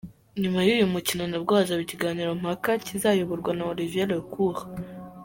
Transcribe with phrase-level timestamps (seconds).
[0.41, 4.57] Nyuma y’uyu mukino nabwo hazaba ikiganiro mpaka kizayoborwa na Olivier Lecour.